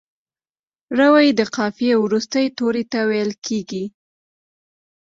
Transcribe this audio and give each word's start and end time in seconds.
روي 0.99 1.27
د 1.39 1.41
قافیې 1.55 1.95
وروستي 1.99 2.45
توري 2.57 2.83
ته 2.91 2.99
ویل 3.09 3.31
کیږي. 3.45 3.85